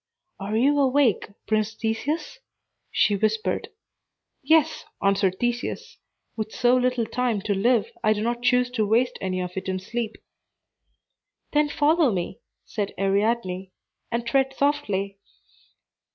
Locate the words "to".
7.41-7.53, 8.71-8.87